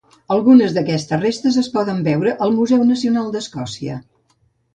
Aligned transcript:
Algunes 0.35 0.71
d'aquestes 0.77 1.21
restes 1.23 1.59
es 1.63 1.69
poden 1.75 1.99
veure 2.07 2.33
al 2.47 2.57
Museu 2.61 2.87
Nacional 2.93 3.29
d'Escòcia. 3.37 4.01